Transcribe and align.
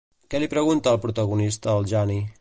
Què 0.33 0.39
li 0.43 0.47
pregunta 0.53 0.95
el 0.97 1.01
protagonista 1.05 1.73
al 1.77 1.91
Jani? 1.95 2.21